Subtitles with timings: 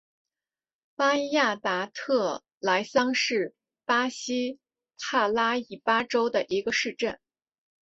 [0.95, 3.53] 巴伊亚达特莱桑是
[3.85, 4.59] 巴西
[4.97, 7.19] 帕拉伊巴州的一个市镇。